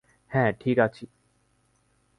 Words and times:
হ্যাঁ 0.31 0.51
ঠিক 0.59 0.77
আছি। 0.79 1.03